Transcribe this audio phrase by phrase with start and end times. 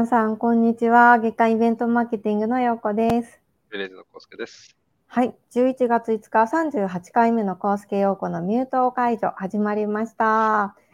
[0.00, 1.18] 皆さん、こんにちは。
[1.18, 3.38] 月間イベントマーケティングのようこです。
[3.68, 4.74] ベレーズのコウスケです。
[5.06, 10.24] はい、11月5日、38回目のコースケ陽子のミュート解除始まりました。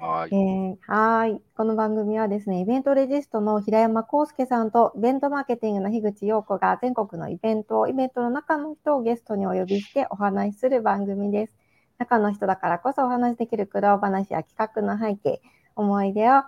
[0.00, 1.42] はえーはーい。
[1.56, 11.52] この番組はですね、イベントレジストの平山康介さんと、イベントマーケティングの樋口陽子が全国のイベント、イベントの中の人をゲストにお呼びしてお話しする番組です。
[11.98, 15.40] 中の人だからこそお話しできる苦労話や企画の背景、
[15.76, 16.42] 思い出を、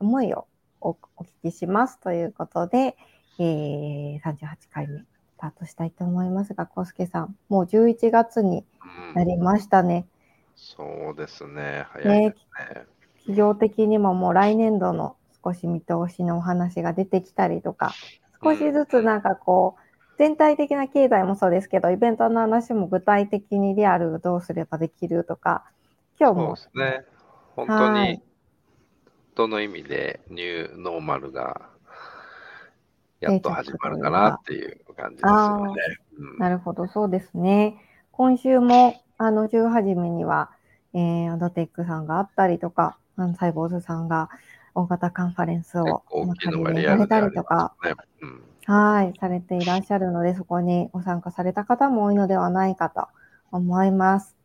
[0.00, 0.48] 思いを
[0.80, 2.96] おお聞きしますということで、
[3.38, 4.36] えー、38
[4.72, 5.04] 回目、ス
[5.38, 8.64] タートしたいと思いますが、康介さん、もう11月に
[9.08, 10.06] うんなりましたね。
[10.54, 11.86] そうですね。
[11.90, 12.86] 早いですね。
[13.18, 17.94] 企業的にももう来年度の少し見通しのお話が出てきたりとか、
[18.42, 25.64] 少しずつなんかこう、全体的な経済もそうですけど、イベントの話も具体的にリアルどうすればできるとか、
[26.18, 27.04] 今日そうもですね。
[27.56, 28.22] 本当はいに、
[29.34, 31.68] どの意味でニューノーマルが
[33.20, 35.82] やっと始まるかなっていう感じですよね。
[36.18, 37.76] うんなるほど、そうですね。
[38.12, 40.50] 今週も、あの、週初めには、
[40.92, 42.98] えー、アドテックさんがあったりとか、
[43.38, 44.28] サイボーズさんが
[44.74, 47.94] 大型カンファレンス結を構大きいのりられリアルでありたりとか、ますね。
[48.22, 53.08] うんはい、されていらっしゃるので、そこにご参加された方も多いのではないかと
[53.50, 54.36] 思います。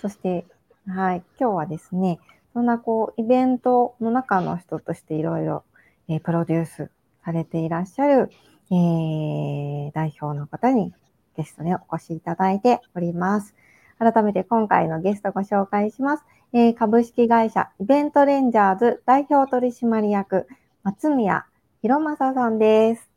[0.00, 0.46] そして、
[0.86, 2.18] はい、今日はですね、
[2.54, 5.64] そんなこう、イベントの中の人としていろいろ、
[6.08, 6.90] えプロデュース
[7.24, 8.30] されていらっしゃる、
[8.70, 10.92] えー代表の方に
[11.36, 13.54] ゲストにお越しいただいております。
[13.98, 16.24] 改めて今回のゲストご紹介します。
[16.52, 20.46] えー株式会社イベントレンジャーズ代表取締役
[20.84, 21.46] 松宮
[21.82, 23.13] 博正さんです。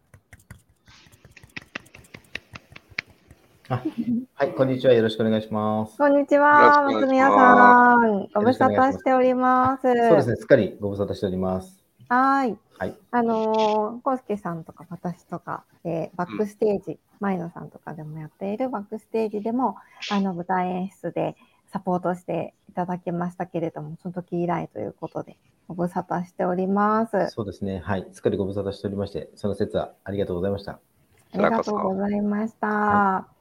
[3.69, 4.94] はい、こんにちは。
[4.94, 5.97] よろしくお願いします。
[5.97, 8.29] こんにちは、松宮さん。
[8.33, 9.81] ご無沙汰しております。
[9.81, 11.83] そうですね、すっかりご無沙汰しております。
[12.07, 12.57] はい。
[12.77, 12.95] はい。
[13.11, 19.75] あのー、コウスケさんとか私とか、えーバックステージ、前野さんとかでもやっているバックステージでも、
[20.11, 21.35] あの、舞台演出で
[21.69, 25.35] サポートしていただきましたけれども、その時以来ということで、
[25.67, 27.27] ご無沙汰しております。
[27.31, 28.07] そうですね、はい。
[28.13, 30.72] すっかりご無沙汰しておりまして、その説はありがとうございました。
[30.72, 30.79] あ
[31.33, 33.37] りがとうございました。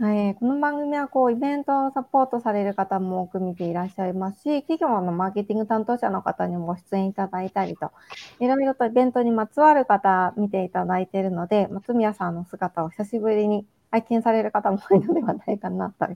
[0.00, 7.92] ははい、この番組はこうイベントをサポートされる方も多く見ていらっしゃいますし、企業のマーケティング担当者の方にもご出演いただいたりと、
[8.40, 16.06] いろいろとイベントにまつわる方見ていただいているので、松宮さんの姿を久しぶりに拝見される方も多いのではないかなと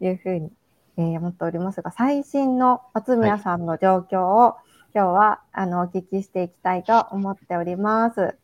[0.00, 0.50] いうふうに、
[0.96, 4.54] えー思っておりますが、最新の松宮さんの状況を、
[4.94, 8.34] 今日はあのお聞きしていきたいと思っております。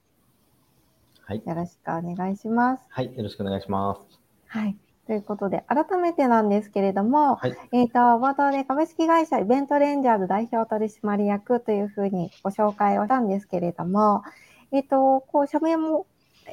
[1.25, 1.43] はい。
[1.47, 2.83] よろしくお願いします。
[2.91, 4.21] はい、よろしくお願いします。
[4.49, 4.82] はい。
[5.07, 7.57] ということで、改めてなんですけれども、はい。
[7.73, 14.23] えっ、と、冒頭で株式会社イベントレンジャーズ代表取締役というふうにご紹介をしたんですけれども、
[14.71, 16.07] えっ、と、こう、社名も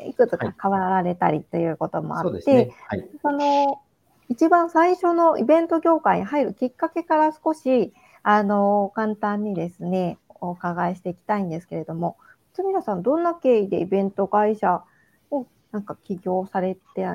[0.06, 2.76] いくつか変わられたりということもあって、そうですね。
[2.88, 3.10] はい。
[3.22, 3.82] その、
[4.30, 7.94] 一番最初のイベント業界に入るきっかけから少し、
[8.24, 12.18] あの、簡単にですね、お伺いしていきたいんですけれども、
[12.64, 14.84] 皆さん、どんな経緯でイベント会社
[15.32, 17.08] をなんか起業されて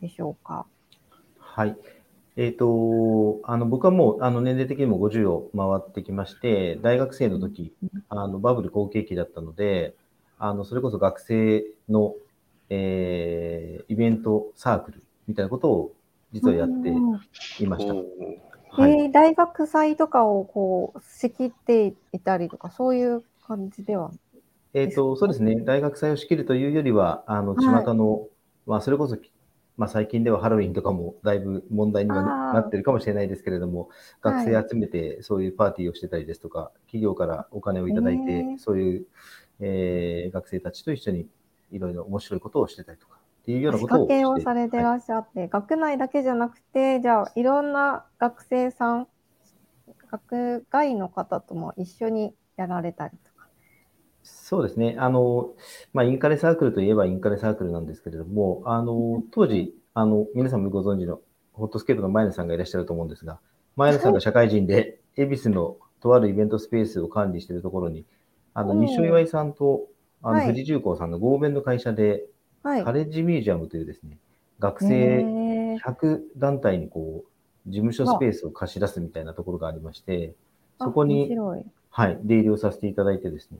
[0.00, 0.66] でしょうか？
[1.52, 1.76] はい。
[2.36, 7.74] えっ、と、あの、僕はもう、あの、年齢的にも50を回ってきまして、大学生の時、
[8.08, 9.94] あの、バブル好景気だったので、
[10.38, 12.14] あの、それこそ学生の、
[12.70, 15.92] えーイベントサークルみたいなことを
[16.32, 17.20] 実はやってうん
[17.58, 17.94] いました。
[17.94, 18.92] はい。
[18.92, 24.12] えー大学祭とかをこう仕切っていたりとか、そういう感じでは？
[24.72, 25.56] えっ、と、そうですね。
[25.64, 28.28] 大学祭を仕切るというよりは、あの、はい巷の、
[28.66, 29.16] まあ、それこそ、
[29.80, 32.22] まあ、最近ではハロウィンとかもだいぶ問題には
[32.52, 33.88] なってるかもしれないですけれども、
[34.22, 34.46] はい。
[34.46, 39.06] 学生集めてそういうパーティーをしてたりですとか、企業からお金をいただいて、そういう、
[39.60, 41.26] えー学生たちと一緒に
[41.70, 44.84] いろいろ面白いことをしてたりとか、っていうような仕ことを掛けをしてされてはい。
[44.84, 49.08] らっしゃって、学内だけじゃなくて、じゃあいろんな学生さん、
[50.10, 53.29] 学外の方とも一緒にやられたりとか。
[54.22, 54.96] そうですね。
[54.98, 55.54] あの、
[55.92, 61.20] まあ、インカレサークルといえばインカレサークルなんですけれども、あの、当時、あの、皆さんもご存知の
[61.52, 63.38] ホットスケートの前野さんがいらっしゃると思うんですが、
[63.76, 68.04] 前野さんが社会人で、恵比寿のとあるイベントスペースを管理しているところに、
[68.54, 69.86] あの、西尾岩井さんと、
[70.22, 72.26] あの、はい富士重工さんの合弁の会社で、
[72.62, 72.84] はい。
[72.84, 74.18] カレッジミュージアムというですね、
[74.58, 80.34] 学へ生ー100団体にこう、事務所スペースを貸し出すみたいなところがありまして、
[80.78, 81.30] そこに。
[81.92, 83.58] はい、出入りをさせていただいてですね、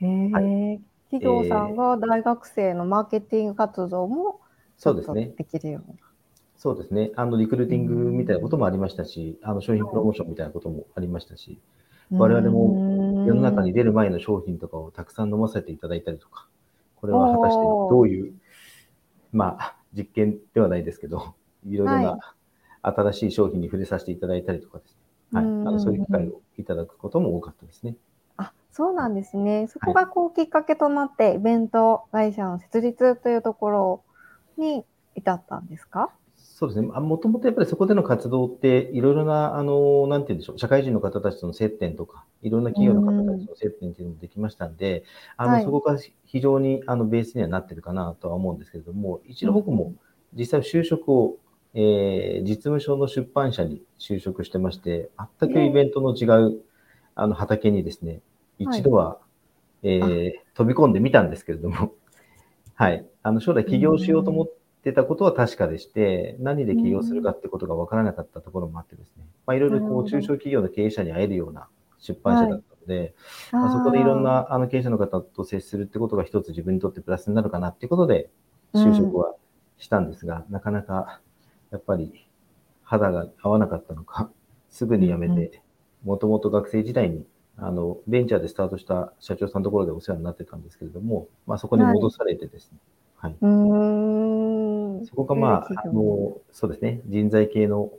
[0.00, 0.80] へえ、
[1.10, 4.40] 企業さんが大学生のマーケティング活動も
[4.76, 5.32] そうですね。
[5.36, 5.96] できるような。
[6.56, 7.12] そうですね。
[7.16, 11.60] あの、リクルーティングみたいなこともありましたし、あの、商品プロモーションみたいなこともありましたし、
[12.10, 12.80] 我々も
[13.24, 16.48] 世の中に出る前の商品とかをたくさん飲ませていただいたりとか、
[16.96, 18.34] これは果たしてどういう、
[19.32, 21.34] まあ、実験ではないですけど、
[21.66, 22.18] いろいろな
[22.82, 25.00] 新しい商品に触れさせていただいたりとかですね。
[25.32, 25.44] はい。
[25.64, 27.96] あのそういう機会をいただくことも多かったですね。
[28.38, 29.68] あ、そうなんですね。
[29.68, 34.02] そこがこうきっかけとなって、イベント会社の設立というところ
[34.56, 36.10] に至ったんですか？
[36.36, 36.88] そうですね。
[36.88, 45.04] もともとやっぱりそこでの活動って、いろいろな、あの、なんて言うんでしょう、社会人の方たちとの接点とか、いろんな企業の方たちとの接点っていうのもできましたんで、
[45.36, 49.94] あの、そこが非常に、あの、ベースにはなってるかなとは思うんですけれども、一度僕も
[50.34, 51.36] 実際就職を、
[51.74, 56.60] えー、実務省の出版社に就職してまして、全くイベントの違う、
[57.14, 58.20] あの、畑にですね、
[58.58, 59.18] 一度は、
[59.82, 61.92] えー、飛び込んでみたんですけれども、
[62.74, 63.06] はい。
[63.22, 64.46] あの、将来起業しようと思っ
[64.82, 71.68] て、たことは確かでして、何で起業するかってことが分からなかったところもあってですね、まあ、いろいろこう中小企業の経営者に会えるような
[71.98, 73.14] 出版社だったので、
[73.50, 78.30] はい、まあ、そこでいろんなあの経営者の方と接するってことが一つ自分にとってプラスになるかなっていうことで、
[78.72, 79.34] 就職は
[79.76, 81.20] したんですが、うん、なかなか
[81.70, 82.26] やっぱり
[82.82, 84.30] 肌が合わなかったのか、
[84.70, 85.62] すぐに辞めて、
[86.04, 87.26] もともと学生時代に
[87.60, 92.78] あのベンチャーでスタートした社長さんのところでお世話になってたんですけれども、まあ、そこに戻されてですね、
[93.16, 97.90] はい、はい、そこがまあ、あの、そうですね、人材系の、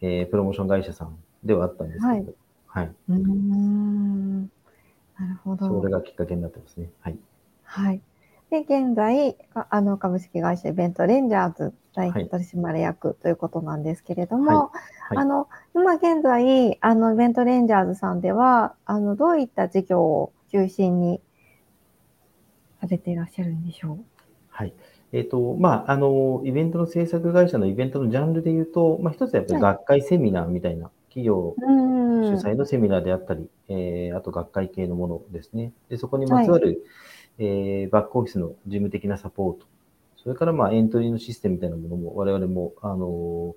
[0.00, 2.24] えー、プロモーション会社さんではあったんですけど、はい。
[2.66, 4.40] はい、うん
[5.18, 5.66] なるほど。
[5.66, 6.90] それがきっかけになってますね。
[7.00, 7.18] はい。
[7.62, 8.00] はい。
[8.50, 14.70] で、現在、あの、株式会社イベントレンジャーズ代表取締役ということなんですけれども、は
[15.12, 15.14] い。
[15.14, 21.20] はい、あの、今現在、あの、イベントレンジャーズさんでは、あの、どういった事業を中心に
[22.80, 23.98] されていらっしゃるんでしょう？
[24.48, 24.74] はい。
[25.12, 35.72] えっ、ー、と、まあ、あの、イベントの制作会社のイベントのジャンルで言うと、まあ、一つはやっぱり学会セミナーみたいな、企業主催のセミナーであったり、えー、あと学会系のものですね。
[35.88, 36.78] で、そこにまつわる、はい、
[37.38, 39.66] えー、バックオフィスの事務的なサポート、
[40.16, 43.54] それからまあエントリーのシステムみたいなものも我々も、あの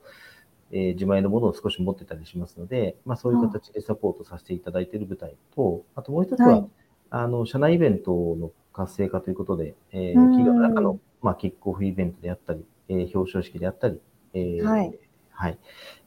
[0.72, 6.70] えー、自前のものを少し持ってたりしますので、まあそういう形でサポートさせていただいている舞台と、あともう一つは、はい、
[7.10, 14.00] あの、社内イベントの活性化ということで、えー、企業の中の、まあ、キックオフイベントであったり、えー、表彰式であったり、
[14.34, 14.98] えー、はい。
[15.40, 15.58] はい。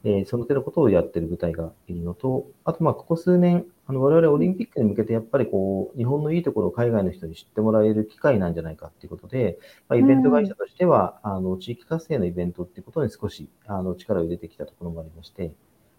[0.03, 9.57] えー、その手のことをやってる舞台がいるのと、あと、まあ、ここ数年、あの、我々オリンピックに向けてやっぱりこう、日本のいいところを海外の人に知ってもらえる機会なんじゃないかっていうことで、
[9.89, 15.51] まあ、イベント会社としては、あの、地域活性のイベントっていうことに少し、あの、力を入れてきたところもありまして、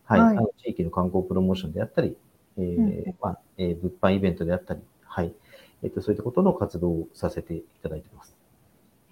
[0.05, 0.21] はい。
[0.21, 2.17] はい、あの地域の観光プロモーションであったり、
[2.57, 5.35] えー、うん、まあ、えー、物販イベントであったり、はい。
[5.83, 8.37] えっ、と、そういったことの活動をさせていただいています。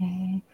[0.00, 0.44] えー、か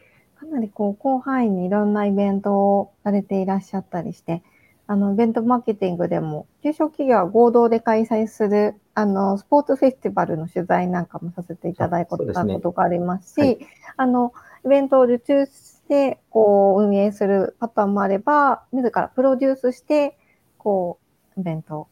[0.48, 4.42] なりこう、広範囲にいろんなイベントをされていらっしゃったりして、
[4.86, 12.32] あの、イベントマーケティングでも、中小企業は合同で開催する、あの、スポーツフェスティバルの取材なんかもさせていただいたこと
[12.72, 13.58] がありますし、すねはい、
[13.98, 14.32] あの、
[14.64, 20.16] イベントを受注して、こう、運営するパターンもあれば、自らプロデュースして、
[20.56, 20.98] こ
[21.36, 21.88] う、イベントを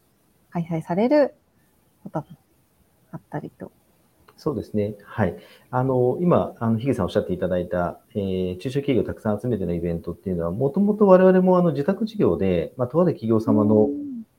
[0.51, 1.35] 開催される
[2.03, 2.27] ことも
[3.13, 3.71] あったりと。
[4.37, 4.95] そうですね。
[5.05, 5.37] はい。
[5.71, 13.89] あの、今、あの、ヒゲさんおっしゃっていただいた、えー、中小企業をたくさん集めてのイベントっていうのは、もともと我々もあの、自宅事業で、まあ、とある企業様の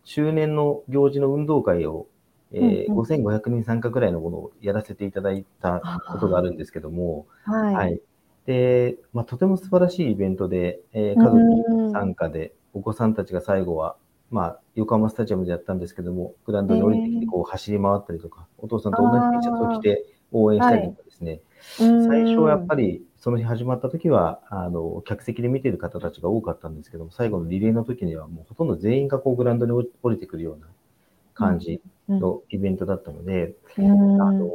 [0.03, 2.07] 周年の行事の運動会を、
[2.53, 8.01] えー、5500人参加ぐらいのものをやらせていただいたことがあるんですけども、はい、はい。
[8.45, 13.97] で、まあ、とても素晴らしいイベントで、えー、家族参加で、お子さんたちが最後は、
[14.29, 21.41] まあ、横浜スタジアムでやったんですけども、グラウンドに降りてきて、こう、走り回ったりとか、お父さんと同じ T シャツを着て応援したりとかですね、
[21.77, 30.67] 最初はやっぱり、その日始まった時は、あの、客席で見ている方たちが多かったんですけども、最後のリレーの時にはもうほとんど全員がこう、グラウンドに降りてくるような
[31.33, 34.51] 感じのイベントだったので、あの、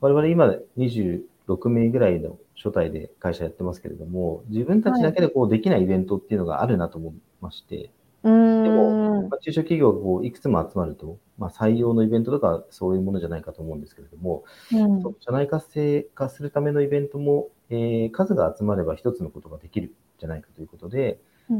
[0.00, 7.90] 我々今26名ぐらいの初代で会社やってますけれども、自分たちだけでこうできないイベントっていうのがあるなと思いまして、
[8.32, 21.18] でも、まあ、中小企業がこういくつも集まると、まあ、採用のイベントとかそういうものじゃないかと思うんですけれども、うん、社内活性化するためのイベントも、えー、数が集まれば一つのことができるんじゃないかということで、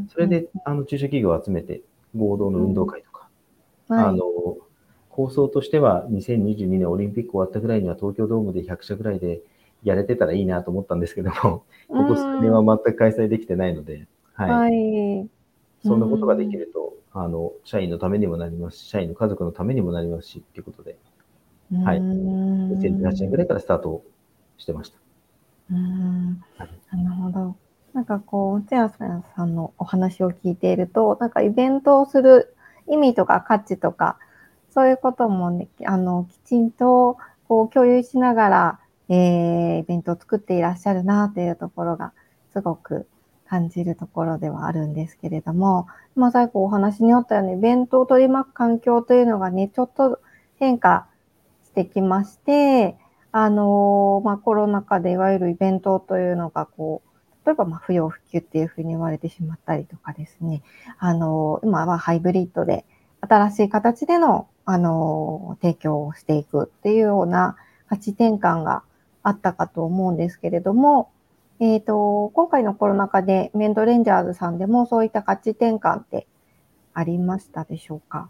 [0.08, 1.82] それであの中小企業を集めて
[2.16, 3.28] 合同の運動会とか、
[3.88, 3.96] うん。
[3.96, 4.24] はい、あの
[5.10, 9.42] 構想としては2022年オリンピック終わったぐらいには東京ドームで100社ぐらいで
[9.84, 14.50] やれてたらいいなと思ったんですけども、ここ数年は全く開催できてないので、はい。
[14.50, 15.28] はい。
[15.84, 16.83] そんなことができると、
[17.14, 20.98] あの、社員のためにもなりますし、社員の家族のためにもなりますし、っていうことで、
[21.84, 21.98] はい。
[21.98, 24.02] 2018年ぐらいからスタート
[24.58, 24.98] してました。
[25.70, 26.40] うん。
[26.58, 27.56] なるほど。
[27.92, 32.56] なんかこう、松山さんのお話を聞いていると、なんかイベントをする
[32.88, 34.18] 意味とか価値とか、
[34.70, 37.16] そういうこともね、あの、きちんと
[37.46, 42.12] こう共有しながら、えー、イベントを作っていらっしゃるなというところが、
[42.52, 43.06] すごく
[43.54, 50.18] 感じるところではあるんですけれども、まあ、最後お話にあったように、イベントを取り巻く環境というのがね、ちょっと
[50.58, 51.06] 変化
[51.64, 52.96] してきまして、
[53.30, 60.62] あの、まあ、コロナ禍でいわゆるイベントというのが、こう、例えば、ま、不要不急っていうふうに言われてしまったりとかですね、
[60.98, 62.84] あの、今はハイブリッドで、
[63.20, 67.56] 新しい形での、あの、提供をしていくっていうような
[67.88, 68.82] 価値転換が
[69.22, 71.10] あったかと思うんですけれども、
[71.64, 76.26] えっ、ー、と、今回のコロナ禍でメンドレンジャーズさんでもそういった価値転換って
[76.92, 78.28] ありましたでしょうか？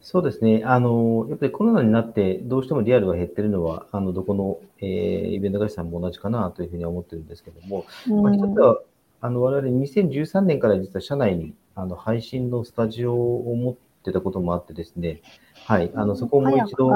[0.00, 0.62] そうですね。
[0.64, 8.80] あの、やっぱりコロナになってどうしてもリアルが減ってるのは、あの、どこの、えー、イベント会社さんも同じかなというふうには思ってるんですけども、うん、まあ、一つは、
[9.20, 15.22] あの、我々2013年から実は社内に、あの、配信のスタジオを持ってたこともあってですね、
[15.66, 16.90] はい、あの、そこをもう一度、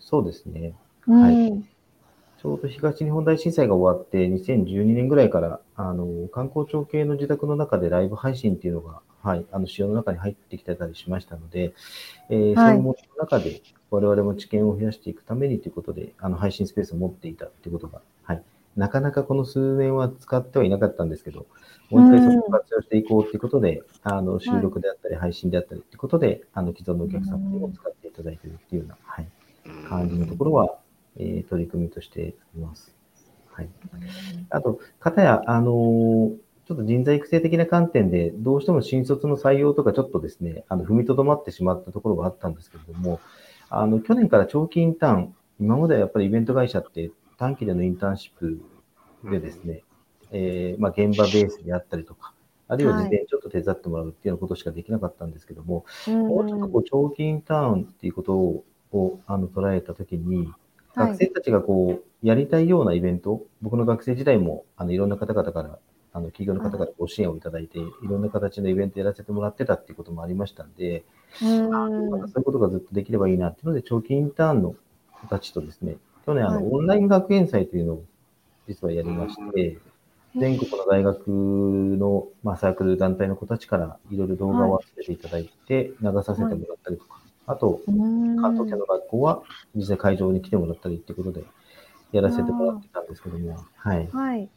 [0.00, 0.74] そうですね。
[1.06, 1.73] はい。
[2.44, 11.72] ちょうど東日本大震災が終わって、2012年ぐらいから、あの、観光庁系の自宅の中でライブ配信っていうのが、はい、あの、仕様の中に入ってきてたりしましたので、
[12.28, 18.42] えー、はい、その中で我々も知見を増やしていくためにということで、あの、配信スペースを持っていたっていうことが、はい。
[18.76, 21.46] なかなかこの数年は使ってはいなかったんですけど、
[21.88, 29.28] もう一回そこを活用していこうっていうことで、あの、収録であったり、配信であったりっていうことで、あの、既存のお客様にも使っていただいているっていうような、はい、
[29.88, 30.76] 感じのところは、
[31.18, 32.94] えー、取り組みとしています。
[33.52, 33.68] はい。
[34.50, 43.20] あと、かたや、あのー、ちょっと人材育成的な観点で、どうしても新卒の採用とかちょっとですね、あの、踏みとどまってしまったところがあったんですけれども、
[43.70, 48.60] あの、去年から長期インターン、今まではやっぱりイベント会社って短期でのインターンシップ
[49.30, 49.84] でですね、
[50.32, 52.32] うん、えー、まあ、現場ベースであったりとか、
[52.66, 60.48] あるいは事前にちょっと手伝ってもらうっていうようなことしかできなかったんですけども、はい、もうちょっとこう長期インターンっていうことををあの捉えたときに、
[60.94, 65.78] 学生たちがこう、やりたいようなイベント、僕の学生時代も、あの、いろんな方々から、
[66.12, 67.84] あの、企業の方々ご支援をいただいて、い。
[68.02, 71.04] ろんな形のイベントやらせてもらってたっていうこともありましたんで、
[71.42, 72.28] うん。
[72.28, 74.76] そういうことがずっとできればいいなっていうので、長期インターンの
[75.20, 78.04] 子たちとですね、去年、あの、オンライン学園祭というのを
[78.68, 79.78] 実はやりまして、
[80.36, 89.42] 全国の大学の、まあ、サークル団体の子たちからいろいろ動画を集めていただいて、流させてもらったりとか、あと、関東圏の学校は
[89.74, 91.44] 実際会場に来てもらったりっていうことで
[92.12, 94.08] やらせてもらってたんですけども、はい。
[94.12, 94.48] はい、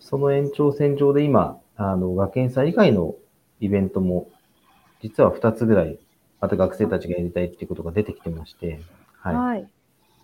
[0.00, 3.14] その延長線上で今、あの、学園祭以外の
[3.60, 4.28] イベントも、
[5.02, 5.98] 実は2つぐらい、
[6.40, 8.80] また学生たちがやりたいっていうことが出てきてまして、
[9.20, 9.34] はい。
[9.34, 9.68] はい、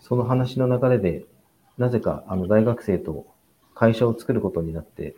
[0.00, 1.26] その話の流れで、
[1.78, 3.26] なぜか、あの、大学生と
[3.74, 5.14] 会社を作ることになって、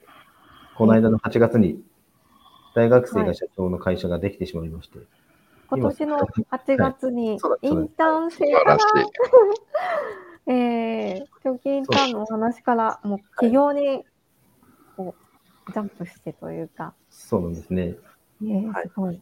[0.77, 1.83] この間の8月に、
[2.75, 4.99] 大学生が社長の会社ができてしまいまして、
[5.76, 8.78] 今年の8月にインターン生から、
[10.47, 14.04] えー、長期インターンのお話から、もう起業に
[14.97, 15.14] こ
[15.69, 16.95] うジャンプしてというか。
[17.11, 17.97] そうなんですね。
[18.43, 19.21] えー、すごい。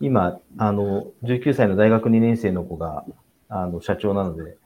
[0.00, 3.04] 今、あの、19歳の大学2年生の子が、
[3.48, 4.56] あの、社長なので、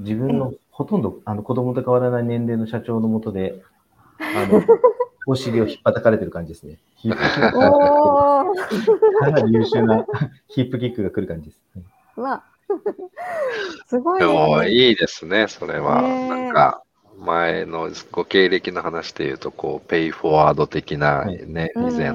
[0.00, 3.62] 自分のほとんど、あの、子供と変わらない年齢の社長のもとで、
[4.18, 4.62] あの、
[5.28, 6.78] お尻を引っ叩かれてる感じですね。
[6.96, 10.06] ヒップキックかなり優秀な
[10.48, 11.60] ヒップキックが来る感じです。
[12.18, 12.42] わ、
[13.86, 14.26] すごい、ね。
[14.26, 16.00] でもいいですね、それは。
[16.00, 16.82] なんか、
[17.18, 22.12] 前のご経歴の話で言うと、こう、ペイフォワード的なね、はい、以前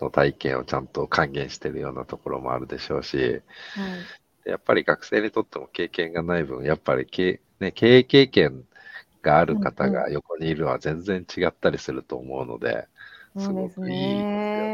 [0.00, 3.32] の体験をちゃんと還元してるようなところもあるでしょうし、は
[4.46, 8.64] い、やっぱり学生にとっても経験がない分、やっぱり経,、ね、経営経験
[9.26, 12.88] がある方が横にいるのは全然違ったりすると思うので、
[13.36, 14.72] すごくいいですよね。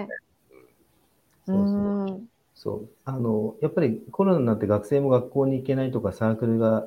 [2.55, 2.91] そう。
[3.05, 6.87] あの、やっぱりコロナになって学生も学校に行けないとか、サークルが、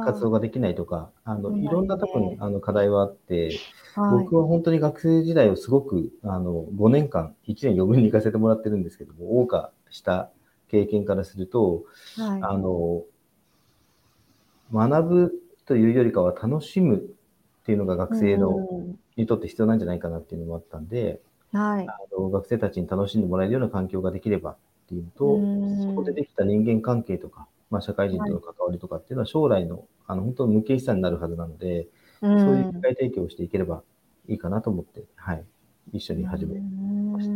[0.00, 3.62] 活動ができないとか、あの、いろんな多分、あの、課題はあって、
[4.08, 10.30] 僕は本当に学生時代をすごく、あの、5年間、1年余分に行かせてもらってるんですけども、謳歌した
[10.68, 11.84] 経験からすると、
[12.16, 13.04] はい、あの、
[14.72, 15.41] 学ぶ
[15.72, 17.00] というよりかは楽しむっ
[17.64, 18.58] ていうのが学生の、
[19.16, 21.18] にとって必要なんじゃないかなっていうのもあったんで、
[21.50, 24.56] はい、あの学生たちに楽しんでもらえるような環境ができればっ
[24.90, 25.40] ていうと、
[25.82, 31.86] そこでできた人間関係とか、まあ、社会人との関わりとかっていうのは将来のあの本当無形資産になるはずなので、
[32.20, 33.82] そういう機会提供をしていければ
[34.28, 35.44] いいかなと思って、はい、
[35.94, 37.30] 一緒に始めまし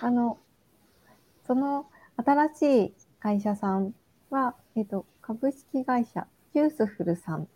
[0.00, 0.06] た。
[0.08, 0.38] あの、
[1.46, 1.86] その
[2.16, 3.94] 新しい会社さん
[4.30, 7.46] は、えっ、と、株式会社ユースフルさん。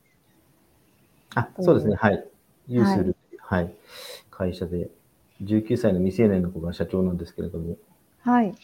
[1.34, 1.96] あ、そうですね。
[1.96, 2.22] はい。
[2.68, 3.74] ユースル、はい、はい、
[4.30, 4.90] 会社で、
[5.42, 7.78] 19歳の未成年の子が社長なんですけれども。
[8.20, 8.46] はい。
[8.48, 8.56] はい、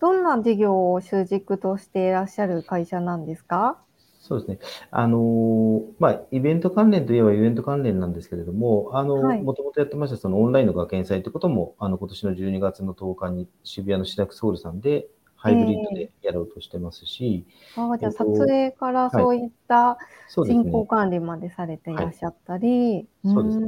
[0.00, 3.78] どんな事業を主軸としていらっしゃる会社なんですか？
[4.18, 4.58] そうですね。
[4.90, 15.06] あのまあ、イベント関連といえばイベント関連なんですけれども、あの、もともとやってました、そのオンラインの学園祭ということも、あの、今年の12月の10日に渋谷のシダックソウルさんで、
[15.46, 17.46] ハイブリッドでやろうとしてますし。
[17.76, 19.96] えー、あじゃあ、撮影からそういった
[20.28, 23.06] 進行管理までされていらっしゃったり。
[23.24, 23.66] そうですね。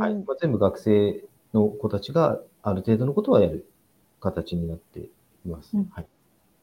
[0.00, 3.70] はいまあ、全部学生の子たちがある程度のことはやる
[4.20, 5.08] 形になってい
[5.46, 5.76] ます。
[5.76, 6.06] うん、はい。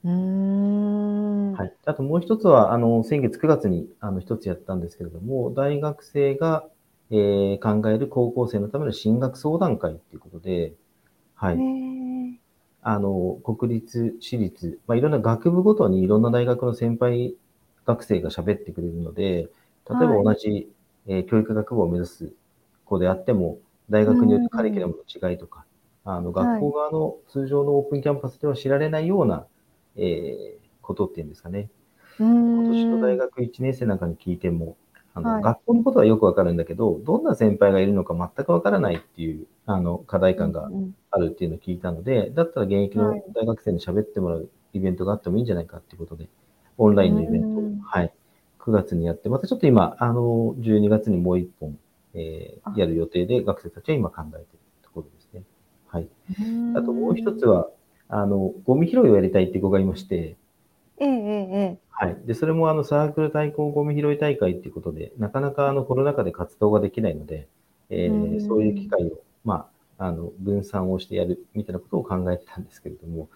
[0.04, 1.74] うんはい。
[1.86, 6.68] あともう一つは、あの、先月9月に、あの、一つやったんですけれども、大学生が、
[7.10, 10.74] えー、考える高校生のための進学相談会っていうことで、
[11.34, 11.58] はい。
[12.90, 17.36] あの、国立、私立、まあ、いろんな学部ごとにいろんな大学の先輩
[17.86, 20.68] 学生が喋ってくれるので、例えば同じ、はい、
[21.08, 22.34] えー、教育学部を目指す
[22.86, 23.58] 子であっても、
[23.90, 25.66] 大学によってカリキュラムの違いとか、
[26.06, 29.48] あの、学校側の通常のオープンキャンパスでは知られないような、
[29.98, 31.70] えー、ことっていうんですかね。
[32.20, 34.78] 今年の大学1年生なんかに聞いても、
[35.18, 40.70] あの、はい、学校のことはよくわかるんだけど、どんな先輩がいるのか全くわからないっていう、あの、課題感が
[41.12, 46.30] あるっていうのを聞いたので、だったら現役の大学生に喋ってもらうイベントがあってもいいんじゃないかっていうことで、
[46.78, 48.14] オンラインのイベントを、はい、
[48.60, 51.78] 9月にやって、またちょっと今、あの、12月にもう一本、
[52.14, 54.46] えー、やる予定で、学生たちは今考えている
[54.84, 55.44] ところですね。
[55.88, 56.08] はい。
[56.76, 57.70] あともう一つは、
[58.08, 60.38] あの、ゴミ拾いをやりたいって子がいまして、
[61.00, 61.80] ええええ。
[61.90, 62.18] はい。
[62.26, 67.48] で、それもあのサークル対抗ゴミ拾い大会っていうことで、なかなかあのコロナ禍で活動ができないので、
[67.90, 73.30] えー、そういう機会を、まあ、あの、分散をしてやるみたいなことを考えてたんですけれども、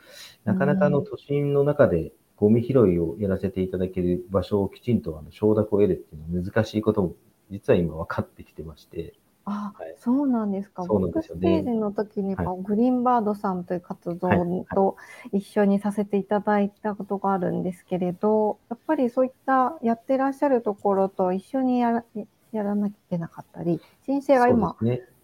[0.44, 7.14] なかなかあの都心の中でゴミ拾いをやらせていただける場所をきちんとあの承諾を得るっていうのは難しいことも
[7.52, 9.14] 実は今分かってきてまして、
[9.46, 10.84] あ、はい、そうなんですか。
[10.86, 11.62] そうなんですよね。
[11.62, 14.98] ステージの時に、はい、グリーンバードさんという活動と
[15.32, 22.04] 一緒にさせていただいたことがあるんですけれど、やっぱりそういったやってらっしゃるところと一緒にやら
[22.52, 24.76] やらなきゃいけなかったり、申請が今、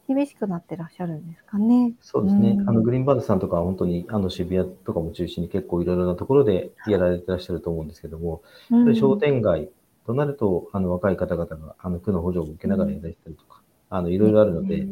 [0.07, 1.93] 厳しくなってらっしゃるんですかね。
[2.01, 2.51] そうですね。
[2.51, 9.69] うん、あの、グリーンバードさんとかは本当に、あの、渋谷とかも中心に結構いろいろなところでやられてらっしゃると思うんですけども、うん、商店街
[10.05, 13.56] となると、あの、若い方々が、あの、区の補助を受けながらやられてたりとか、
[13.89, 14.87] あの、いろいろあるので、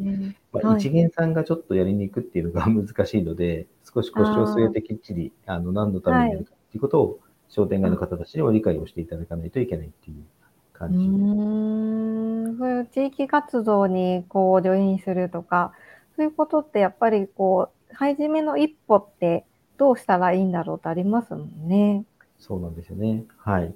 [0.52, 10.24] まあ、一元さんがちょっとやりに行くっていうのが 難しいので、少し腰を据えてきっちり、あの、何のためにやるかっていうことを、商店街の方たちにも理解をしていただかないといけないっていう
[10.72, 10.96] 感じ。
[10.96, 12.58] うん。
[12.58, 15.72] そういう地域活動に、こう、ジョインするとか、
[16.16, 19.44] そういうことってやっぱり、こう、初めの一歩って
[19.78, 22.04] どうしたらいいんだろうとありますもんね。
[22.38, 23.24] そうなんですよね。
[23.38, 23.74] はい。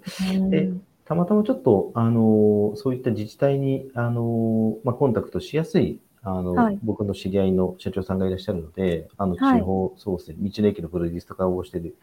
[0.50, 0.72] で、
[1.10, 11.96] たまたまちょっと、あの、そういった自治体に、あの、まあ、コンタクトしやすい、あの、はい、僕の知り合いの社長さんがいらっしゃるので、あの、地方創生、はい、道の駅のプロデュースとかをしている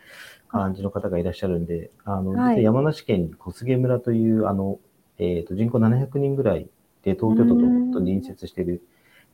[0.49, 4.77] 感じの方がいらっしゃるんで、あの、はい、山梨県に小菅村という、あの、
[5.19, 6.67] えっ、ー、と、人口700人ぐらい
[7.03, 7.61] で、東京都と
[7.99, 8.81] 隣接している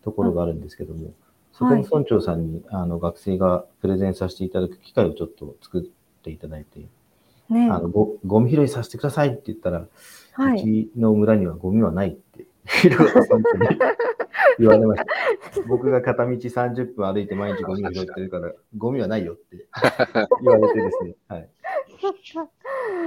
[0.04, 1.14] ところがあるんですけども、
[1.52, 6.88] そこの村長さんに、あの、学生がプレゼンさせていただく機会をちょっと作っていただいて、
[7.54, 9.86] ね、あのごゴミ拾いさせてくださいって言ったら、
[10.34, 12.46] はい、うちの村にはゴミはないって、
[14.60, 15.06] 言われました。
[15.68, 19.68] 僕が片道30分歩いて毎日ゴミ拾ってるから、ゴミはないよって
[20.42, 21.16] 言われてですね。
[21.28, 21.50] はい、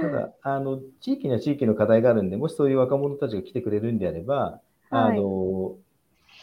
[0.01, 5.75] ただあの、地域には地域の課題があるんで、もしそういう若者たちが来てくれるんであれば、はい、あの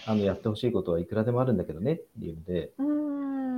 [0.06, 2.70] あのやってほしいことはいくらでもあるんだけどねっていうので、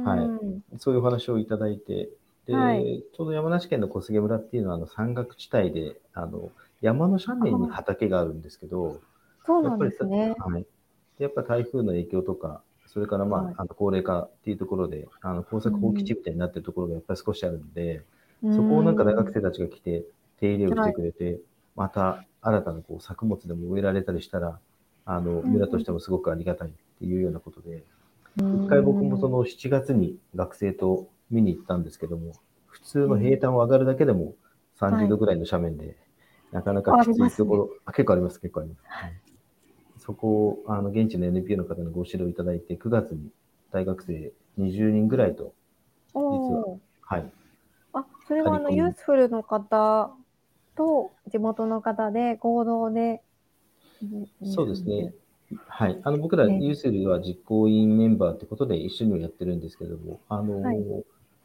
[0.08, 2.08] はい、そういうお話をいただいて、
[2.46, 9.00] で、はい、ちょうど山梨県の小菅村っていうのはあの山岳地帯で、あの山の斜面に畑があるんですけど、
[9.44, 10.34] そうなんですね。
[10.38, 10.66] はい。
[11.18, 18.02] やっぱ台風の影響とか、それからまあ、はい、あの高齢化っていうところで、あの工作放棄地みたいになってるところがやっぱり少しあるんで、
[18.42, 20.04] うん、そこをなんか大学生たちが来て
[20.40, 21.40] 手入れをしてくれて、はい、
[21.76, 24.58] また新たなこう作物でも植えられたりしたら、
[25.04, 27.84] あの村としてもすごくありがたいっていうようなことで、
[28.36, 32.32] 一、うん、回僕もその7月に学生と見に行ったんですけども、
[32.66, 34.34] 普通の平坦を上がるだけでも
[34.78, 35.96] 30度ぐらいの斜面で、はい、
[36.52, 38.82] なかなかきついところ、あ、ね、結構あります、結構あります。
[38.86, 39.12] はい、
[39.98, 43.30] そこを、あの、現地の NPO の方のご指導いただいて、9月に
[43.72, 45.54] 大学生20人ぐらいと、
[46.14, 47.32] 実は、はい。
[47.92, 50.10] あ、それはあの、ユースフルの方
[50.76, 53.22] と地元の方で合同で、
[54.44, 55.12] そうですね。
[55.68, 56.00] はい。
[56.02, 60.76] あの、僕らユースルは実行委員メンバーってことで一緒にやってるんですけども、あの、はい、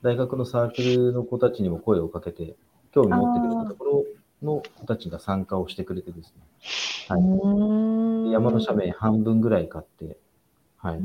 [0.01, 2.55] 大学のサークルの子たちにも声をかけて、
[2.91, 4.05] 興味持ってくれたところ、
[4.41, 6.41] の子たちが参加をしてくれてですね、
[7.09, 10.17] はい、山の斜面半分ぐらい買って、
[10.77, 11.01] はい、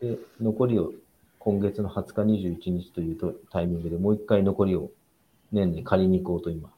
[0.00, 0.92] で残りを
[1.38, 4.90] 今月の20日、21日というタイミングでもう一回残りを
[5.50, 6.70] 年に借りに行こうと今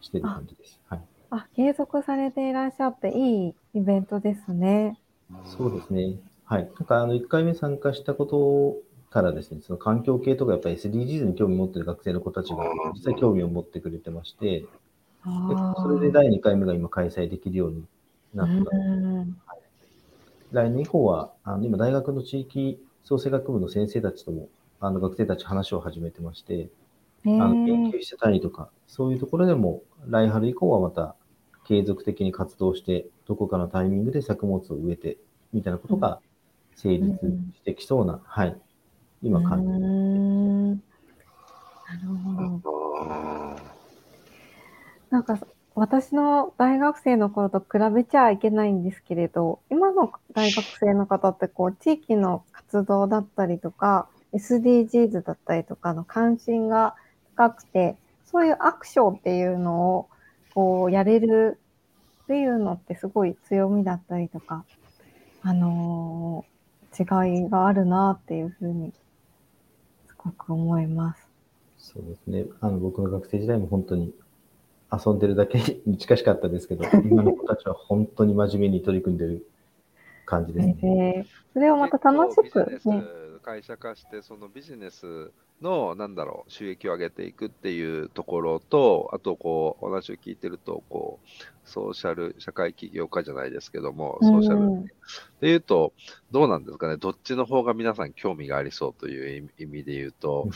[0.00, 0.80] してる感じです。
[0.88, 4.98] はい、あ継続されていらっしゃっていいイベントですね。
[5.44, 6.14] そうですね。
[6.44, 6.70] はい。
[6.78, 8.76] なんかあの1回目参加したこと
[9.12, 14.64] からですね、その環境系とかやっぱり SDGs に興味を持ってる学生の子たちが実際興味を持ってくれてまして、
[15.24, 17.84] それで第2回目が今開催できるように
[18.34, 18.54] なった。
[20.52, 24.48] 来年以降は、あの今大学の地域創生学部の先生たちとも、
[24.80, 26.70] あの学生たち話を始めてまして、
[27.24, 31.14] あの研究してたりとか、そういうところでも来春以降はまた
[31.64, 35.18] 継続的に活動して、どこかのタイミングで作物を植えて、
[35.52, 36.20] みたいなことが
[36.74, 37.14] 成立
[37.54, 38.56] してきそうな、はい、
[39.22, 39.78] 今感じな
[42.00, 43.56] るほど。
[45.10, 45.38] なんか
[45.74, 56.94] 私の大学生の頃と比べちゃいけないんですけれど、今の大学生の方ってこう地域の活動だったりとか、SDGs だったりとかの関心が
[57.36, 60.08] 高くて、そういうアクションっていうのを
[60.54, 61.58] こうやれる
[62.24, 64.64] っていうのってすごい強みだったりとか、
[65.42, 69.01] あのー、違いがあるなっていうふうにす
[70.24, 71.28] ごく思います。
[71.78, 72.46] そうですね。
[72.60, 74.14] あの僕の学生時代も本当に
[74.92, 79.46] 遊んでるだけに近しかったですけど、今の子たちは本当に真面目に取り組んでる
[80.26, 80.76] 感じですね。
[80.82, 83.02] えー、それをまた楽しく、ね、
[83.42, 94.92] 会社化して、そのビジネスの、なんだろう、収益を上げていくっていうところと、あと、こう、お話を聞いてると、こう、ソーシャル、社会起業家じゃないですけども、ソーシャル
[95.40, 95.92] でいうと、
[96.30, 100.48] どうなんですかね、どっちの方が皆さん興味がありそうという意味で言うと、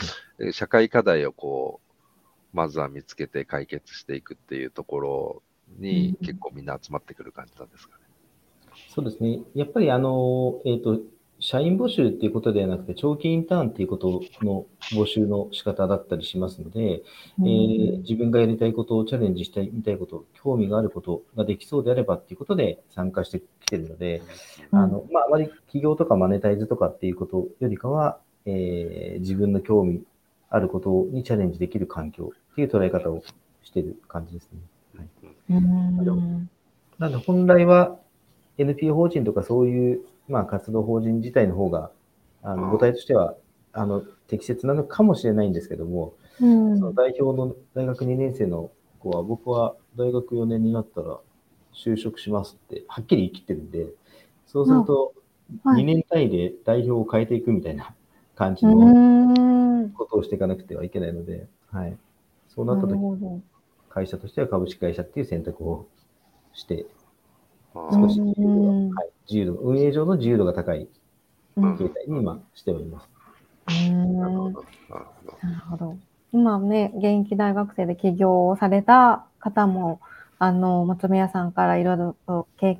[0.53, 5.43] 社会課題をこう、まずは見つけて解決していくっていうところ
[5.79, 8.05] に結構みんな集まってくる感じなんですかね？
[8.89, 9.41] そうですね。
[9.55, 11.01] やっぱりあの、えっ、ー、と、
[11.39, 17.03] 社員募集っていうことではなくて、長期インターンっていうことの募集の仕方だったりしますので、
[17.39, 24.23] うん、えー、自分がやりたいことをチャレンジしたい、みたいこと、興味があることができそうであればっていうことで参加してきてるので、
[24.73, 30.03] うん、あの、まあ、あまり企業とかマネタイズとかっていうことよりかは、えー、自分の興味
[30.49, 33.23] あることにチャレンジできる環境っていう捉え方を
[33.63, 34.61] してる感じですね。
[34.97, 35.09] はい、
[35.51, 36.51] うん。
[36.99, 37.99] なので、本来は
[38.57, 41.91] NPO 法人とかそういうまあ、活動法人自体の方が、
[42.43, 43.35] あの母体としては
[43.73, 51.19] あの適切なのかもしれないんですけども、うん、その代表の大学2年生の子は、僕は大学4年になったら
[51.75, 53.87] 就職しますって、はっきり言い切ってるんで、
[54.47, 55.15] そうすると、
[55.65, 57.95] 2年単位で代表を変えていくみたいな
[58.35, 61.97] 感じのことをしていかなくてはいけないので、はい、
[62.49, 62.99] そうなった時
[63.89, 65.89] 会社としては株式会社っていう選択を
[66.53, 66.87] して
[67.91, 70.89] 少し自由度が、はい、自由度、運営上の自由度が高い
[71.79, 73.09] 形態に今しております。
[75.43, 75.99] なるほど。
[76.33, 80.01] 今ね、現役大学生で起業をされた方も、
[80.39, 82.79] あの、松宮さんからいろいろと経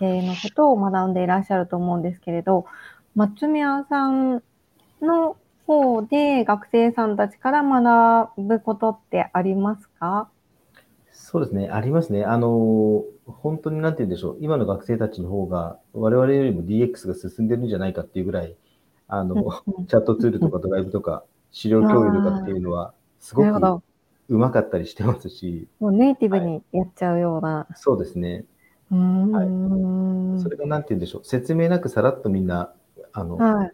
[0.00, 2.66] 営のことを学んでいらっしゃると思うんですけれど、
[3.14, 4.42] 松宮さん
[5.00, 10.31] の方で学生さんたちから学ぶことってありますか？
[11.12, 12.24] そうですね、ありますね。
[12.24, 18.56] あの、本当になんて言うんでしょう、今の学生たちの方が、我々よりも DX が進んでるんじゃないかっていうぐらい、
[19.08, 19.34] あの、
[19.88, 23.82] チャットツールとかドライブとか、資料共有とかっていうのは、すごく
[24.28, 25.68] うまかったりしてますし。
[25.80, 27.48] もうネイティブにやっちゃうような。
[27.48, 28.46] はい、そうですね。
[28.90, 30.42] はい。
[30.42, 32.72] それがなんて言うんでしょう、説明なくさらっとみんな、
[33.12, 33.72] あの、はい、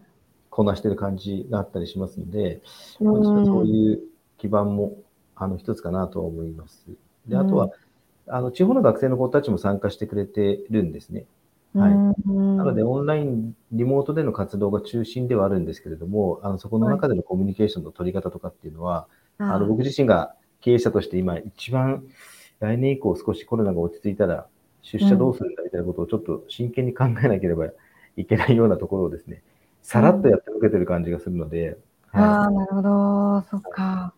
[0.51, 2.63] こなしてる感じがあったりしますので、
[2.99, 4.01] そういう
[4.39, 4.97] 基盤も、
[5.35, 6.89] あの、一つかなと思います。
[7.29, 11.25] で、あとは、うん、あの、地方の学生の子たちも参加してくれてるんですね。
[11.75, 11.91] はい。
[11.93, 19.07] なので、オンライン、リモートでの活動が中心ではあるんですけれども、あの、そこの中でのコミュニケーションの取り方とかっていうのは、
[19.39, 22.05] はい、あの、僕自身が経営者として今一番
[22.61, 24.47] 来年以降少しコロナが落ち着いたら
[24.83, 27.69] 出社どうするんだみたいなことをちょっと真剣に考えなければ
[28.17, 29.43] いけないようなところをですね、
[29.83, 31.79] さらっとやって受けてる感じがするので。
[32.11, 33.43] はい、ああ、なるほど。
[33.51, 34.15] そっか。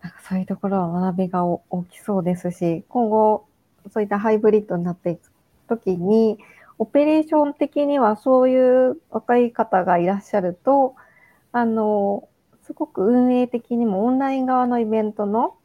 [0.00, 3.46] なんかそういうところは学びが大きそうですし、今後、
[3.92, 5.30] そういったハイブリッドになっていく
[5.68, 6.38] ときに、
[6.78, 10.94] オペレーション的にはそういう若い方がいらっしゃると、
[11.52, 12.28] あの、
[12.62, 15.56] すごく運営的にもオンライン側のイベントの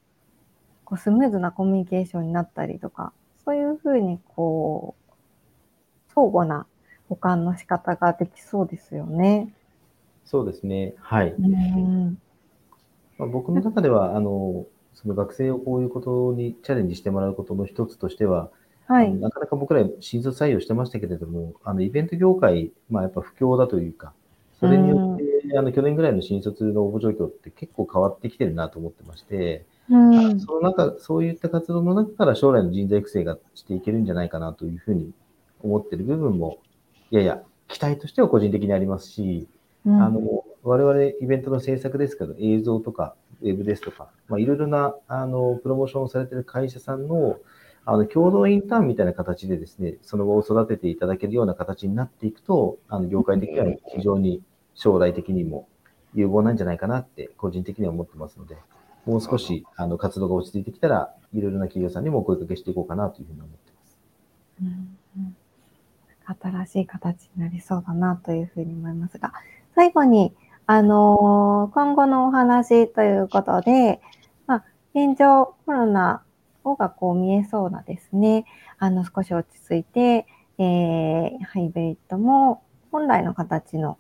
[0.86, 3.14] こうスムーズなコミュニケーションになったりとか、
[3.46, 5.14] そういうふうにこう、
[6.14, 6.66] 相互な
[7.10, 9.54] 保管の仕方ができそうですよね。
[10.26, 10.94] そうですね。
[10.98, 11.34] はい。
[11.34, 12.18] うん
[13.24, 18.52] まあ、僕の中では、 あの、その学生をこういうことにチャレンジしてもらうことの一つとしては、
[18.86, 19.14] はい。
[19.16, 24.14] なかなか僕ら新卒採用してましたけれども、あのイベント業界、まあ、やっぱ不況だというか、
[24.60, 30.40] それによって、あの去年ぐらいの新卒の応募状況って結構変わってきてるなと思ってまして、うん。
[30.40, 35.12] その中、そういった活動の中から将来の人材育成がしていけるんじゃないかなというふうに
[35.62, 36.60] 思ってる部分も、
[37.10, 39.48] やや期待としては個人的にありますし、
[39.86, 47.38] うんあの、我々イベントの制作ですけど、映像とか、ウェブですとか、まあ、いろいろな、あの、プロモーションをされている会社さんの、
[47.86, 54.42] あの、共同インターンみたいな形でですね、その場を育てていただけるような形になっていくと、あの、業界的には非常に
[54.74, 55.68] 将来的にも
[56.14, 58.58] 有望なんじゃないかなって、個人的には思ってますので、
[59.06, 64.00] もう少し、あの、活動が落ち着いてきたら、いろいろな企業さんにもお声掛けしていこうかなというふうに思ってます。
[64.62, 64.98] うん
[66.26, 69.34] 新しい形になりそうだなというふうに思いますが、
[69.76, 70.34] 最後に、
[70.66, 74.02] あのー今後のお話ということで、
[74.48, 76.24] まあ、現状コロナ
[76.66, 78.46] がこう見えそうなですね、
[78.80, 80.26] あの少し落ち着いて、
[80.58, 83.98] えーハイブリッドも本来の形の、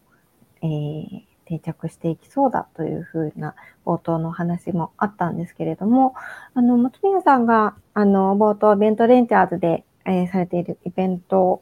[0.61, 3.53] えー定着していきそうだというふうな
[3.85, 6.15] 冒頭のお話もあったんですけれども、
[6.53, 11.61] あの、松宮さんが、あの、冒頭、ベントレンジャーズで、えーされているイベント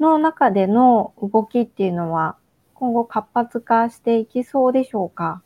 [0.00, 2.36] の中での動きっていうのは、
[2.80, 5.42] 今後活発化していきそうでしょうか？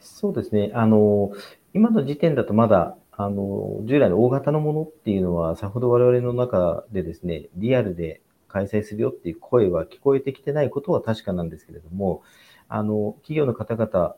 [0.00, 0.72] そうですね。
[0.74, 1.30] あの、
[1.74, 12.22] 今の時点だとまだ、あの、従来の大型のものっていうのは、さほど我々の中でですね、リアルで開催するよっていう声は聞こえてきてないことは確かなんですけれども、
[12.68, 14.16] あの、企業の方々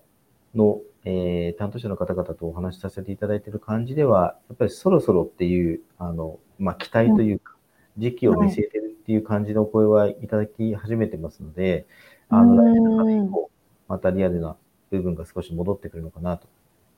[0.54, 7.56] の、えー担当者の方々とお話しさせていただいている感じでは、やっぱりそろそろっていう、あの、まあ、期待というか、
[7.98, 11.86] 時期を見据えてるっていう感じのお声はいただき始めてますので、
[12.28, 13.50] あの、来年の春以降、
[13.88, 14.56] またリアルな
[14.90, 16.46] 部分が少し戻ってくるのかなと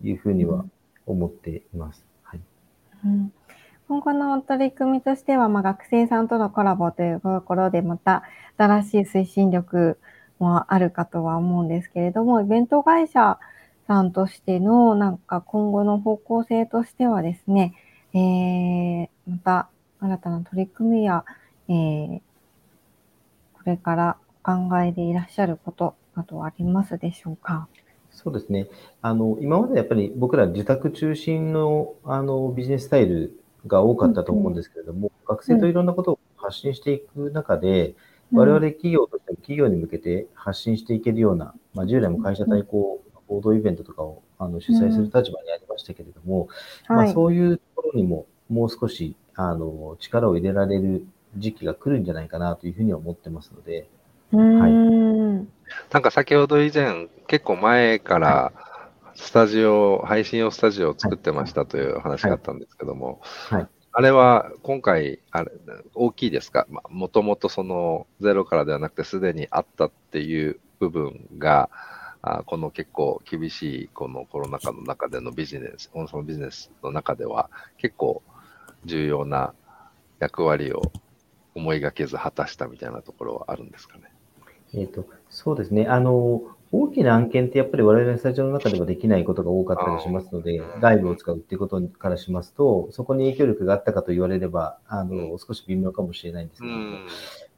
[0.02, 0.66] いうふうには
[1.06, 2.04] 思っています。
[2.22, 2.40] はい。
[3.04, 3.32] うん
[3.86, 8.22] 今後の取り組みとしては、まあ、学生さんとのコラボというところで、また
[8.56, 9.98] 新しい推進力
[10.38, 13.38] もあるかとは思うんですけれども、イベント会社
[13.86, 17.74] さんとしての、なんか今後の方向性としてはですね、
[18.14, 19.68] えー、また
[20.00, 21.26] 新たな取り組みや、
[21.68, 22.20] えー、
[23.54, 27.68] これからお考えでいらっしゃることなどはありますでしょうか？
[28.10, 28.68] そうですね。
[29.02, 37.94] あの、今までやっぱり僕ら自宅中心の、あの、ビジネススタイルが多かったと思うんですけれども、学生といろんなことを発信していく中で、
[38.32, 46.48] 我々企業としても企業に向けて発信していけるような、まあ、従来も会社対抗報道イベントとかをあの主催する立場にありましたけれども、
[46.88, 47.12] まあ、はい。
[47.12, 53.88] そういうところにももう少しあの力を入れられる時期が来るんじゃないかなというふうには思ってますので、
[54.32, 55.48] うーん。
[55.92, 58.52] なんか先ほど以前、結構前から、
[59.16, 63.68] スタジオ、配信用スタジオを作ってましたという話があったんですけども、はい。
[63.92, 65.52] あれは今回、あれ、
[65.94, 66.66] 大きいですか？
[66.90, 71.70] もともとそのゼロからではなくてすでにあったっていう部分が、
[72.20, 78.22] あこの結構厳しいこのコロナ禍の中でのビジネス、そのビジネスの中では結構
[78.84, 79.54] 重要な
[80.18, 80.90] 役割を
[81.54, 84.04] 思いがけず果たしたみたいなところはあるんですかね。
[84.74, 85.86] えっ、と、そうですね。
[85.86, 96.98] あの、大きな案件ってやっぱり我々のスタジオの中ではできないことが多かったりしますので、外部を使うっていうことからしますと、そこに影響力があったかと言われれば、あの、少し微妙かもしれないんですけども、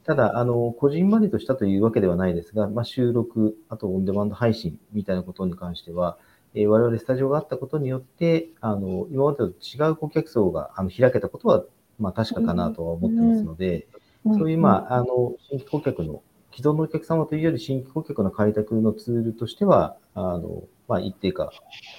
[0.05, 6.19] ただ、あの、こじんまりとしたというわけではないですが、まあ、収録、あとオンデマンド配信みたいなことに関しては、
[6.53, 11.65] えー我々スタジオがあったことによって、あの、今までと違う顧客層があの開けたことは、
[11.99, 13.87] まあ、確かかなとは思ってますので、
[14.25, 16.21] そういう、まあ、あの、新規顧客の、
[16.53, 21.51] 既存のお客様というより新規顧客の開拓のツールとしては、あの、まあ、一定か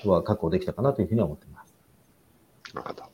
[0.04, 1.74] は確保できたかなというふうには思っています。
[2.74, 3.02] なるほど。
[3.04, 3.10] あ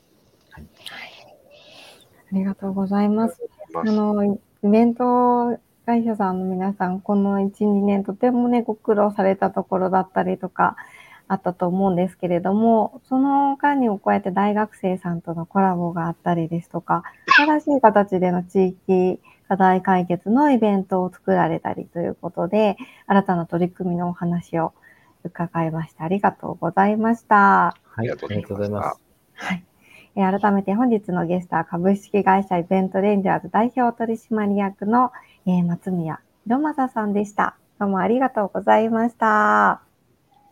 [2.32, 3.40] りがとうございます。
[3.72, 10.76] まあの、イベント会社さんの皆さん、この1、2年とてもね、ご苦労されたところだったりとか、
[11.26, 17.02] あったと思うんですけれども、その間にもこうやって大学生さんとのコラボがあったりですとか、
[17.36, 24.72] 新しい形での地域課題解決のイベントを作られたりということで、新たな取り組みのお話を
[25.24, 26.04] 伺いました。
[26.04, 27.36] ありがとうございました。
[27.36, 29.00] はい、ありがとうございます。
[29.34, 29.64] はい。
[30.16, 35.10] えー改めて本日のゲストは株式会社イベントレンジャーズ代表取締役の、
[35.46, 37.56] えー松宮弘正さんでした。
[37.80, 39.93] どうもありがとうございました。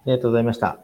[0.02, 0.80] ありがとうございました。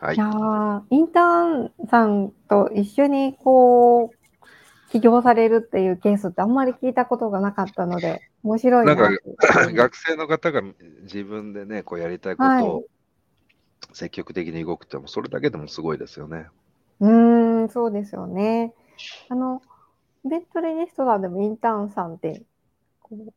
[0.00, 0.24] はいいや。
[0.24, 8.94] ーインターンさんと一緒にこう、起業されるっていうケースってあんまり聞いたことがなかったので、面白いな。
[8.94, 9.20] なんか、
[9.72, 10.62] 学生の方が
[11.02, 12.84] 自分でね、こうやりたいことを
[13.92, 16.46] 積極的に動くっても、それだけでもすごいですよね。
[17.00, 18.72] うーん、そうですよね。
[19.28, 19.62] あの、
[20.24, 22.42] イベントレジストラーでもインターンさんって、
[23.02, 23.32] こう、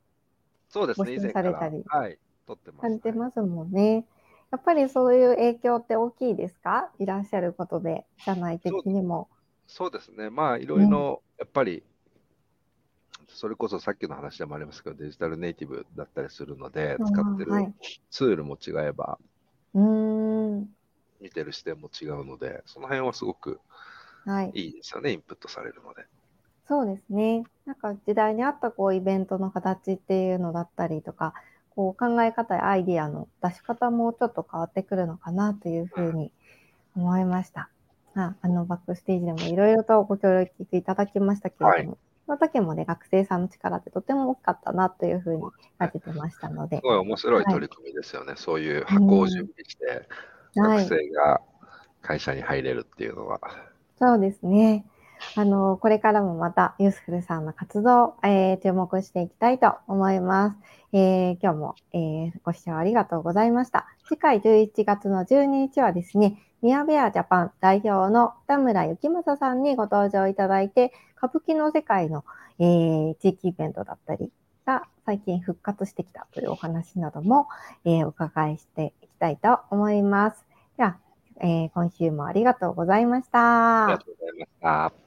[0.74, 1.60] そうですね、以前から。
[1.60, 4.08] されたりはい、撮ってます、されてますもんね。
[4.52, 6.92] やっぱりそういう影響って大きいですか？
[6.98, 9.30] いらっしゃることで、社内的にも。
[9.68, 11.84] そうですね、まあ、いろいろ、やっぱり、
[13.28, 17.74] それこそさっきの話でもありますけど、デジタルネイティブだったりするので、使ってるはい。
[18.10, 19.20] ツールも違えば、
[19.76, 20.76] うーん。
[21.22, 23.60] 見てる視点も違うので、その辺はすごく
[24.26, 24.52] はい。
[24.54, 26.06] いいですよね、インプットされるので。
[26.68, 27.44] そうですね。
[27.66, 31.34] なんか時代に合ったこうイベントの形っていうのだったりとか、
[31.76, 36.32] こう考え方やアイディアの出し方もちょっと変わってくるのかなというふうに
[36.96, 37.70] 思いました。
[38.16, 45.44] ああのバックステージでもいろいろとご協力いただきましたけれども、はいその時もね、学生さんの力ってとても大きかったなというふうに
[45.78, 50.08] 感じてましたので、すごい面白い取り組みですよね、そういう箱を準備して、はい
[50.56, 51.42] 学生が
[52.04, 53.42] 会社に入れるっていうのは。
[53.98, 54.86] そうですね。
[55.36, 60.58] あの、これからもまたユースフルさんの活動、えー注目していきたいと思います。
[60.92, 63.88] えー今日も、えーご視聴ありがとうございました。
[64.08, 72.24] 次回11月の12日はですね、ミヤベアジャパン代表の田村幸正さんにご登場いただいて、歌舞伎の世界の、
[72.60, 74.32] えー地域イベントだったり
[74.68, 77.48] が最近復活してきたというお話なども、
[77.86, 80.46] えーお伺いしていきたいと思います。
[80.78, 81.00] では、
[81.38, 83.86] えー今週もありがとうございました。
[83.86, 85.03] ありがとうございました。